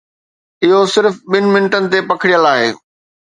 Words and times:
اهو 0.63 0.79
صرف 0.95 1.13
ٻن 1.31 1.45
منٽن 1.53 1.83
تي 1.91 1.99
پکڙيل 2.09 2.43
آهي. 2.53 2.69